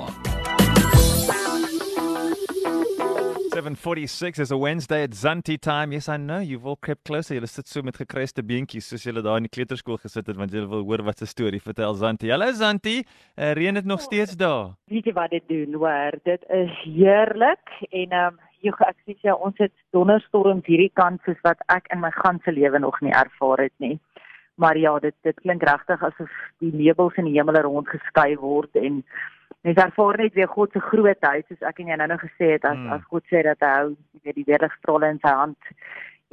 [3.49, 5.91] 7:46 is a Wednesday at Zanti time.
[5.91, 7.33] Yes, I know you've all crept closer.
[7.33, 10.53] Julle sit so met gekruiste beentjies soos julle daar in die kleuterskool gesit het want
[10.53, 12.29] julle wil hoor wat se storie vertel Zanti.
[12.29, 14.77] Hallo Zanti, uh, reën dit nog steeds daar?
[14.85, 15.73] Weet jy wat dit doen?
[15.81, 20.91] Hoor, dit is heerlik en ehm um, jy ek sê ja, ons het donderstorms hierdie
[20.95, 23.99] kant soos wat ek in my ganse lewe nog nie ervaar het nie.
[24.55, 28.75] Maar ja, dit dit klink regtig asof die nebels in die hemel rond geskei word
[28.75, 29.03] en
[29.63, 32.77] mens ervaar net weer God se grootheid soos ek en jy nou-nou gesê het as
[32.77, 32.91] hmm.
[32.97, 35.71] as God sê dat hy hou weet die weerligstrale in sy hand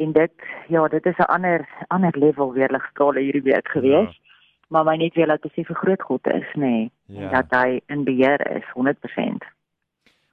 [0.00, 4.14] en dit ja, dit is 'n ander ander level weerligstrale hierdie week gewees.
[4.16, 4.28] Ja.
[4.70, 7.30] Maar my net weer laat besef hoe groot God is, nê, nee, ja.
[7.30, 9.46] dat hy in beheer is 100%.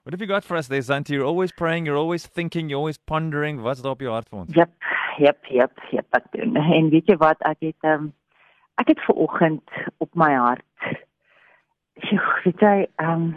[0.07, 1.09] What have you got for us there, Zanti?
[1.09, 3.61] You're always praying, you're always thinking, you're always pondering.
[3.61, 4.53] What's op your heart for ons?
[4.55, 4.71] Yep,
[5.19, 6.05] yep, yep, yep.
[6.15, 6.55] Ek doen.
[6.55, 8.05] En weet jy wat, ek het um,
[8.79, 10.87] ek het ver oggend op my hart.
[12.07, 13.27] Sjoe, weet jy, ehm um,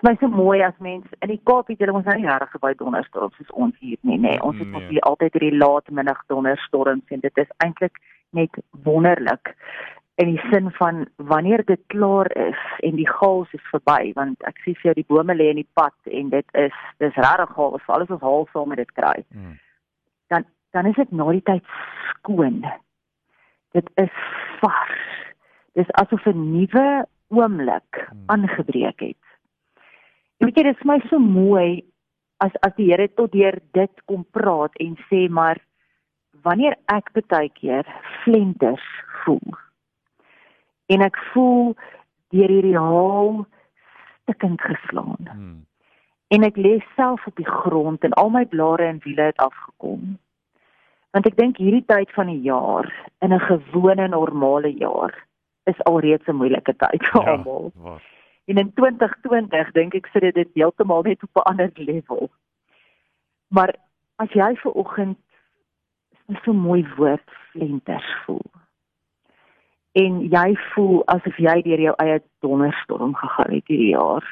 [0.00, 2.80] Dit is so mooi as mens in die Kaap het ons nou nie regtig baie
[2.80, 4.38] donderstorms soos ons hier nie, nê.
[4.40, 4.86] Ons het nee.
[4.88, 8.00] hier altyd hierdie laatmiddag donderstorms en dit is eintlik
[8.32, 8.56] net
[8.88, 9.52] wonderlik
[10.14, 14.60] in die sin van wanneer dit klaar is en die gaals is verby want ek
[14.62, 17.82] sien vir jou die bome lê in die pad en dit is dis regtig gaals
[17.86, 19.16] vir alles ons haal saam met dit kry.
[19.34, 19.56] Hmm.
[20.30, 21.66] Dan dan is dit na die tyd
[22.10, 22.62] skoon.
[23.74, 24.14] Dit is
[24.62, 25.02] vars.
[25.74, 26.86] Dis asof 'n nuwe
[27.34, 28.22] oomblik hmm.
[28.26, 29.22] aangebreek het.
[30.38, 31.82] En weet jy dit is my so mooi
[32.38, 35.58] as as die Here tot deur dit kom praat en sê maar
[36.46, 37.86] wanneer ek baie keer
[38.22, 38.86] flenters
[39.24, 39.63] voel
[40.86, 41.74] en ek voel
[42.34, 43.44] deur hierdie haal
[44.22, 45.28] stikkend geslaan.
[45.30, 45.66] Hmm.
[46.34, 50.16] En ek lê self op die grond en al my blare en wiele het afgekom.
[51.14, 52.88] Want ek dink hierdie tyd van die jaar
[53.22, 55.14] in 'n gewone normale jaar
[55.64, 57.72] is alreeds 'n moeilike tyd vir ja, almal.
[58.44, 62.30] En in 2020 dink ek sit dit heeltemal net op 'n ander level.
[63.48, 63.74] Maar
[64.16, 65.18] as jy ver oggend
[66.42, 68.53] so mooi woord flenters voel
[69.94, 74.26] en jy voel asof jy deur jou eie donderstorm gegaan het hierdie jaar.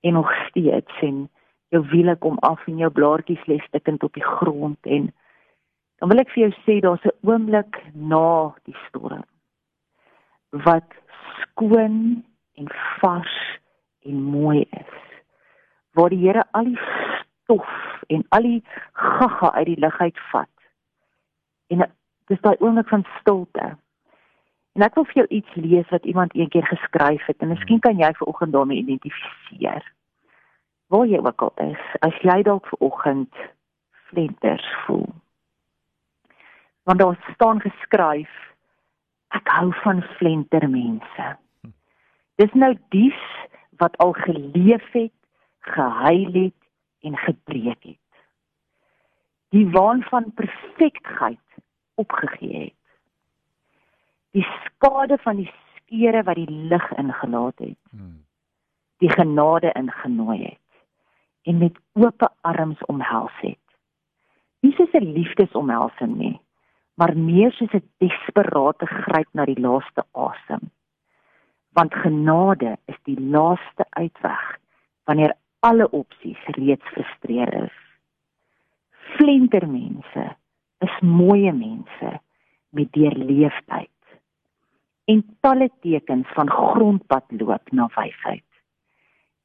[0.00, 1.26] En nog steeds en
[1.74, 5.10] jou wiele kom af en jou blaartjies lê stikkend op die grond en
[6.00, 9.24] dan wil ek vir jou sê daar's 'n oomblik na die storm
[10.64, 10.88] wat
[11.40, 12.24] skoon
[12.54, 12.68] en
[13.00, 13.36] vars
[14.04, 14.94] en mooi is
[15.96, 16.80] waar die Here al die
[17.42, 17.68] stof
[18.06, 18.62] en al die
[18.92, 20.52] gaga uit die lug uitvat.
[21.72, 21.86] En
[22.28, 23.76] dis daai oomblik van stilte
[24.76, 27.96] En ek wil vir jou iets lees wat iemand eendag geskryf het en miskien kan
[27.96, 29.86] jy vanoggend daarmee identifiseer.
[30.92, 33.40] Waar jy ook al is, as jy dalk vanoggend
[34.10, 35.08] flenters voel.
[36.84, 38.36] Want daar staan geskryf
[39.32, 41.32] ek hou van flenter mense.
[42.36, 43.24] Dis nou dies
[43.80, 45.16] wat al geleef het,
[45.72, 46.60] gehuil het
[47.00, 48.24] en gebreek het.
[49.56, 51.62] Die waan van perfektheid
[51.96, 52.75] opgegee het
[54.36, 57.78] die skade van die skere wat die lig ingelaat het.
[57.90, 58.24] Hmm.
[59.00, 60.62] Die genade ingenooi het
[61.46, 63.62] en met oop arms omhels het.
[64.60, 66.40] Nie soos 'n liefdesomhelsing nie,
[66.94, 70.70] maar meer soos 'n desperate gryp na die laaste asem.
[71.72, 74.58] Want genade is die laaste uitweg
[75.04, 77.78] wanneer alle opsies reeds frustreer is.
[78.90, 80.36] Flintermense
[80.78, 82.20] is mooi mense
[82.70, 83.95] met deurleefdheid
[85.06, 88.44] en talle tekens van grondpad loop na wysheid.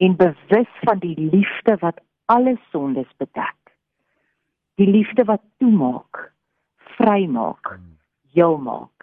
[0.01, 3.75] En bewus van die liefde wat alle sondes bedek.
[4.81, 6.31] Die liefde wat toemaak
[6.97, 7.77] vrymaak
[8.33, 9.01] jou maak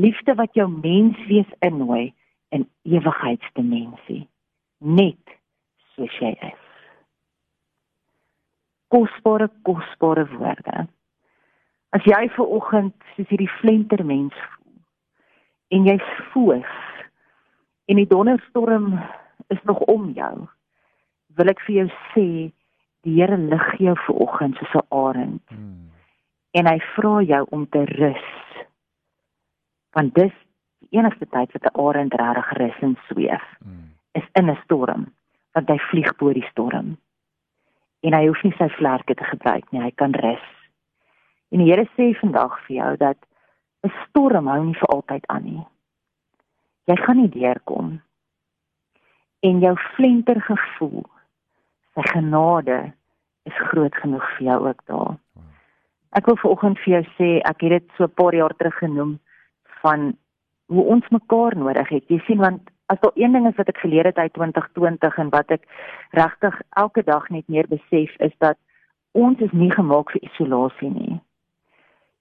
[0.00, 2.12] liefde wat jou menswees innooi
[2.48, 4.24] in ewigheidsdimensie.
[4.78, 5.36] Net
[5.94, 6.62] soos jy is.
[8.90, 10.86] Kosbare kosbare woorde.
[11.94, 14.36] As jy ver oggend soos hierdie flenter mens
[15.70, 16.72] en jy's foos
[17.90, 18.92] en die donderstorm
[19.48, 20.34] is nog om jou.
[21.38, 22.28] Wil ek vir jou sê
[23.06, 25.42] die Here lig jou ver oggend soos 'n arend.
[25.48, 25.90] Hmm.
[26.52, 28.30] en hy vra jou om te rus.
[29.94, 30.34] Want dis
[30.82, 33.90] die enigste tyd wat 'n arend regtig rus en sweef hmm.
[34.12, 35.12] is in 'n storm
[35.54, 36.96] want hy vlieg bo die storm.
[38.00, 40.46] En hy hoef nie sy vlerke te gebruik nie hy kan rus.
[41.50, 43.18] En die Here sê vandag vir jou dat
[43.84, 45.66] 'n storm hou nie vir altyd aan nie.
[46.84, 48.00] Jy gaan nie deurkom.
[49.40, 51.04] En jou flenter gevoel,
[51.94, 52.92] sy genade
[53.48, 55.16] is groot genoeg vir jou ook daar.
[56.10, 59.18] Ek wil vanoggend vir jou sê ek het dit so 'n paar jaar terug genoem
[59.82, 60.16] van
[60.66, 62.04] hoe ons mekaar nodig het.
[62.08, 65.28] Jy sien want as daar een ding is wat ek geleer het uit 2020 en
[65.30, 65.64] wat ek
[66.10, 68.58] regtig elke dag net meer besef is dat
[69.12, 71.20] ons is nie gemaak vir isolasie nie.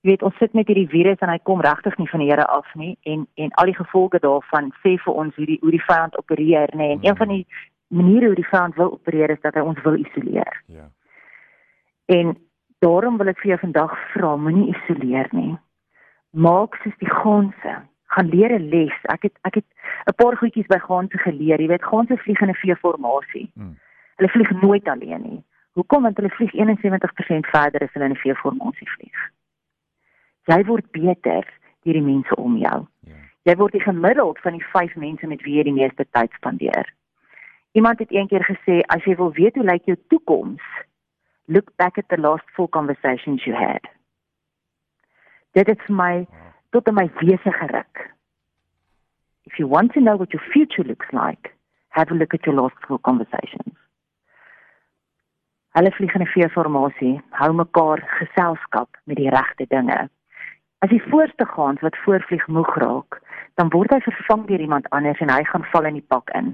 [0.02, 2.46] Jy weet ons sit met hierdie virus en hy kom regtig nie van die Here
[2.48, 5.88] af nie en en al die gevolge daarvan sê vir ons hoe die hoe die
[5.88, 7.46] vyand opereer nê en een van die
[7.90, 10.62] maniere hoe die vyand wil opereer is dat hy ons wil isoleer.
[10.66, 10.88] Ja.
[12.06, 12.38] En
[12.80, 15.58] daarom wil ek vir jou vandag vra, moenie isoleer nie.
[16.32, 17.74] Maak soos die ganse,
[18.16, 18.96] gaan leer 'n les.
[19.14, 19.68] Ek het ek het
[20.08, 21.62] 'n paar goedjies by ganse geleer.
[21.62, 23.52] Jy weet, ganse vlieg in 'n V-formasie.
[23.54, 23.76] Hmm.
[24.16, 25.44] Hulle vlieg nooit alleen nie.
[25.74, 26.04] Hoekom?
[26.04, 29.20] Want hulle vlieg 71% verder as hulle in 'n V-formasie vlieg.
[30.50, 31.46] Jy word beter
[31.86, 32.80] deur die mense om jou.
[33.06, 33.20] Ja.
[33.48, 36.90] Jy word die gemiddeld van die 5 mense met wie jy die meeste tyd spandeer.
[37.78, 40.66] Iemand het eendag gesê as jy wil weet hoe lyk jou toekoms,
[41.46, 43.86] look back at the last four conversations you had.
[45.54, 46.14] Dit het vir my
[46.74, 48.10] tot in my wese geruk.
[49.46, 51.54] If you want to know what your future looks like,
[51.90, 53.78] have a look at your last four conversations.
[55.78, 60.10] Hulle vlieg in 'n V-formasie, hou mekaar geselskap met die regte dinge.
[60.80, 63.20] As die voorste gaans wat voorvlieg moeg raak,
[63.60, 66.54] dan word hy vervang deur iemand anders en hy gaan val in die pak in.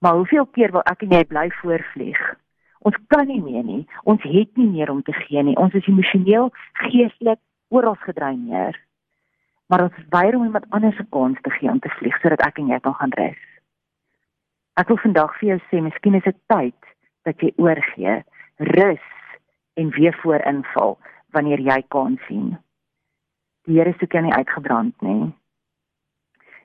[0.00, 2.22] Maar hoeveel keer wil ek en jy bly voorvlieg
[2.82, 3.82] Ons kan nie meer nie.
[4.10, 5.56] Ons het nie meer om te gee nie.
[5.56, 6.50] Ons is emosioneel,
[6.82, 7.38] geestelik
[7.70, 8.78] oral gedreineer.
[9.70, 12.58] Maar ons weier om iemand anders se kans te gee om te vlieg sodat ek
[12.58, 13.44] en jy kan gaan rus.
[14.80, 16.90] Ek wil vandag vir jou sê, miskien is dit tyd
[17.28, 18.18] dat jy oorgee,
[18.74, 19.08] rus
[19.78, 20.98] en weer voorinval
[21.36, 22.56] wanneer jy kan sien.
[23.66, 25.32] Die Here soek jou nie uitgebrand nie.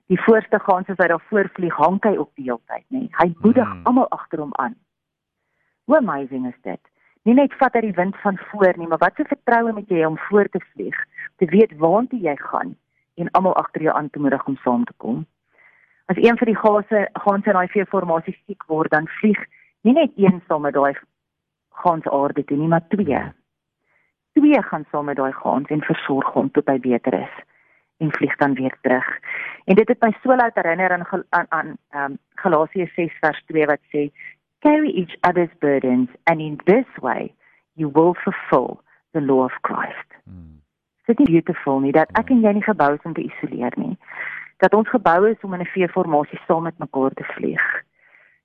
[0.07, 3.07] Die voorste gaan soos hy daar voorvlieg, hang hy op die hele tyd, nê.
[3.19, 3.83] Hy moedig hmm.
[3.89, 4.75] almal agter hom aan.
[5.87, 6.81] Hoe amazing is dit?
[7.27, 10.05] Nie net vat hy die wind van voor nie, maar wat 'n vertroue met jy
[10.05, 10.95] om voor te vlieg,
[11.37, 12.75] te weet waartoe jy gaan
[13.17, 15.25] en almal agter jou aan te moedig om saam te kom.
[16.05, 19.39] As een van die gase gaan sy daai V-formasie siek word, dan vlieg
[19.81, 20.95] nie net een saam met daai
[21.83, 23.21] gaan se aarde toe nie, maar twee.
[24.47, 27.33] Twee gaan saam met daai gaan en versorg hom tot hy beter is
[27.99, 29.07] en vlieg dan weer terug.
[29.65, 33.41] En dit het my so laat herinner aan aan aan ehm um, Galasiërs 6 vers
[33.45, 34.05] 2 wat sê
[34.59, 37.33] carry each other's burdens, and in this way,
[37.73, 38.79] you will fulfill
[39.11, 40.15] the law of Christ.
[40.23, 40.61] Mm.
[41.05, 43.97] Dit is beautiful nie dat ek en jy nie gebou is om te isoleer nie.
[44.63, 47.67] Dat ons gebou is om in 'n V-formasie saam met mekaar te vlieg.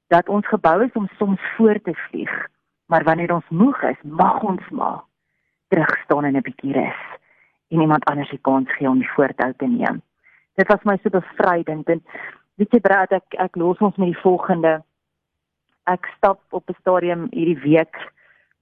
[0.06, 2.48] Dat ons gebou is om soms voor te vlieg,
[2.86, 5.02] maar wanneer ons moeg is, mag ons maar
[5.72, 7.02] terug staan en 'n bietjie rus
[7.72, 10.02] en iemand anders die kans gee om die voortou te neem.
[10.54, 12.02] Dit was my so bevrydend en
[12.60, 14.82] weet jy Brad, ek ek los ons met die volgende
[15.84, 17.96] ek stap op 'n stadium hierdie week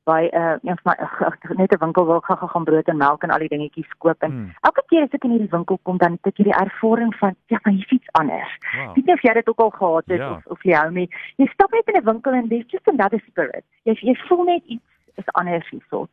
[0.04, 2.96] by 'n uh, een van my net 'n winkel waar ek gaan gaan brood en
[2.96, 4.52] melk en al die dingetjies koop en hmm.
[4.60, 7.58] elke keer as ek in hierdie winkel kom dan het ek hierdie ervaring van ja,
[7.62, 8.52] maar hier's iets anders.
[8.76, 8.94] Wow.
[8.94, 10.30] Weet jy of jy dit ook al gehad het ja.
[10.30, 11.08] of of jy hou nie.
[11.36, 13.64] Jy stap net in 'n winkel en there's just another spirit.
[13.82, 16.08] Jy jy voel net iets is anders hierso.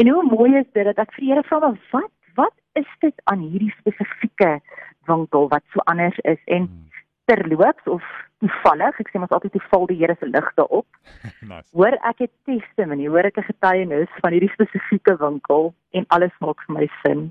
[0.00, 1.60] En hoe mooi is dit dat ek vir Here vra
[1.92, 4.60] wat wat is dit aan hierdie spesifieke
[5.06, 6.92] winkel wat so anders is en hmm
[7.24, 8.02] terloops of
[8.42, 10.86] toevallig, ek sê mos altyd die val die Here se ligte op.
[11.50, 11.68] nice.
[11.76, 16.58] Hoor ek 'n testimony, hoor ek 'n getuienis van hierdie spesifieke winkel en alles maak
[16.66, 17.30] vir my sin.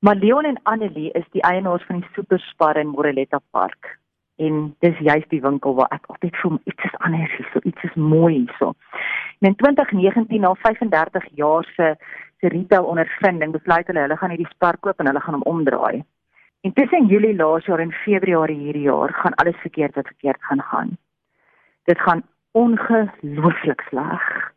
[0.00, 3.98] Maar Leon en Annelie is die eienaars van die Superspar in Moreletta Park.
[4.36, 7.82] En dis juist die winkel waar ek altyd voel iets is anders hier, so iets
[7.88, 8.74] is mooi hierso.
[9.40, 11.96] En in 2019 na 35 jaar se
[12.40, 16.04] se retail ondervinding besluit hulle hulle gaan hierdie spar koop en hulle gaan hom omdraai.
[16.60, 20.62] En tussen Julie laas jaar en Februarie hierdie jaar gaan alles verkeerd wat verkeerd gaan
[20.62, 20.96] gaan.
[21.84, 24.52] Dit gaan ongelooflik sleg.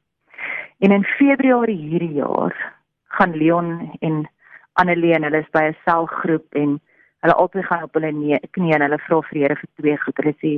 [0.80, 2.56] En in Februarie hierdie jaar
[3.04, 4.30] gaan Leon en
[4.74, 6.80] Annelie en hulle is by 'n selgroep en
[7.24, 10.18] hulle albei gaan op hulle knieë en hulle vra vir Here vir twee goed.
[10.22, 10.52] Hulle sê: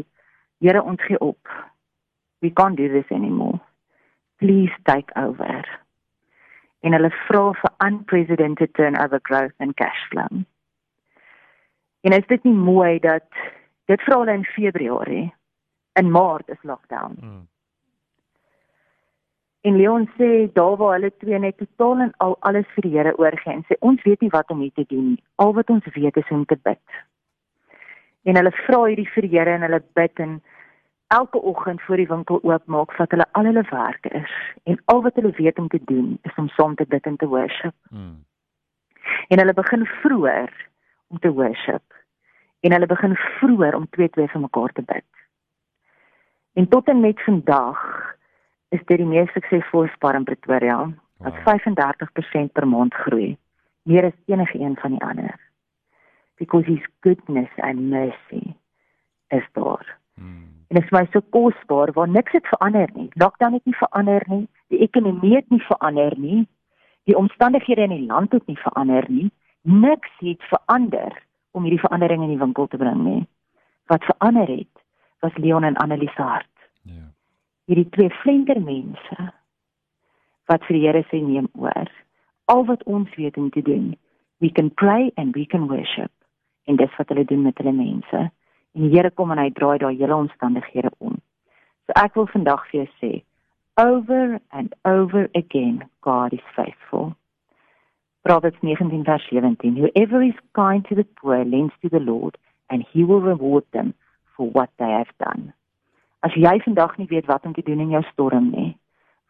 [0.61, 1.47] "Here, ons gee op.
[2.41, 3.59] We can't do this anymore.
[4.37, 5.65] Please take over."
[6.81, 10.43] En hulle vra vir unprecedented turnover growth and cash flow.
[12.01, 13.27] En is dit nie mooi dat
[13.85, 15.33] dit vra hulle in Februarie
[15.93, 17.17] in Maart is lockdown.
[17.19, 17.47] Hmm.
[19.61, 23.13] En Leon sê daar waar hulle twee net totaal en al alles vir die Here
[23.17, 25.23] oorgee en sê ons weet nie wat om hier te doen nie.
[25.35, 27.01] Al wat ons weet is om te bid.
[28.25, 30.39] En hulle vra hierdie vir die Here en hulle bid en
[31.13, 35.33] elke oggend voor die winkel oopmaak vat hulle al hulle werkers en al wat hulle
[35.37, 37.75] weet om te doen is om saam te bid en te worship.
[37.89, 38.23] Hmm.
[39.27, 40.53] En hulle begin vroeër
[41.07, 41.99] om te worship
[42.61, 45.05] en hulle begin vroeër om twee twee vir mekaar te bid.
[46.53, 47.85] En tot en met vandag
[48.71, 50.85] is dit die mees suksesvolle spar in Pretoria.
[51.21, 53.37] wat 35% per maand groei,
[53.83, 55.39] meer as enige een van die ander.
[56.35, 58.55] Because his goodness and mercy
[59.27, 59.97] is daar.
[60.15, 60.49] Hmm.
[60.67, 63.09] En dit is my so kosbaar waar niks het verander nie.
[63.13, 66.47] Lockdown het nie verander nie, die ekonomie het nie verander nie,
[67.03, 69.31] die omstandighede in die land het nie verander nie.
[69.61, 73.27] Niks het verander om hierdie verandering in die winkel te bring nie.
[73.85, 74.85] Wat verander het
[75.19, 76.69] was Leon en Annelise hart.
[76.81, 77.11] Ja.
[77.71, 79.29] Hierdie twee flinker mense
[80.51, 81.87] wat vir die Here sê neem oor.
[82.51, 83.93] Al wat ons weet om te doen,
[84.43, 86.11] we can pray and we can worship.
[86.67, 88.25] En dis wat hulle doen met hulle mense.
[88.75, 91.15] En die Here kom en hy draai daai hele omstandighede om.
[91.87, 93.13] So ek wil vandag vir jou sê,
[93.79, 97.13] over and over again, God is faithful.
[98.27, 102.35] Proverbs 19 vers 17 Whoever is kind to the poor lends to the Lord
[102.69, 103.95] and he will reward them
[104.35, 105.53] for what they have done.
[106.21, 108.71] As jy vandag nie weet wat om te doen in jou storm nie,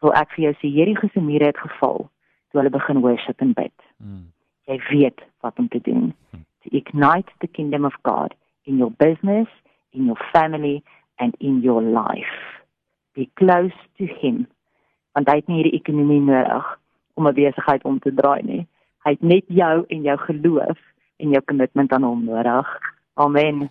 [0.04, 2.04] wil ek vir jou sê Jericho se mure het geval
[2.50, 3.74] toe hulle begin worship en bid.
[3.96, 4.26] Mm.
[4.68, 6.12] Jy weet wat om te doen.
[6.32, 6.44] Mm.
[6.62, 8.34] To ignite the kingdom of God
[8.64, 9.48] in your business,
[9.92, 10.82] in your family
[11.18, 12.36] and in your life.
[13.14, 14.46] Be close to him.
[15.12, 16.68] Want hy het nie hierdie ekonomie nodig
[17.14, 18.66] om 'n besigheid om te draai nie.
[19.04, 20.78] Hy het net jou en jou geloof
[21.16, 22.68] en jou kommitment aan hom nodig.
[23.14, 23.70] Amen.